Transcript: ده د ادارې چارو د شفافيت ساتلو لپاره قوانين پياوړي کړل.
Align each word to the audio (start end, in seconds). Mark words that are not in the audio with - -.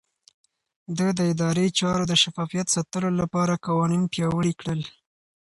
ده 0.97 1.07
د 1.17 1.19
ادارې 1.33 1.65
چارو 1.79 2.03
د 2.07 2.13
شفافيت 2.23 2.67
ساتلو 2.75 3.09
لپاره 3.21 3.61
قوانين 3.67 4.03
پياوړي 4.13 4.53
کړل. 4.59 4.81